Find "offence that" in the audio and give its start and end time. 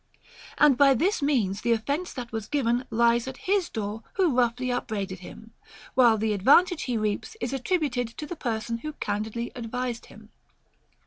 1.73-2.31